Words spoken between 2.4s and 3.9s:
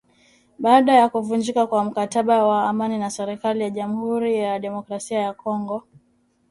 wa amani na serikali ya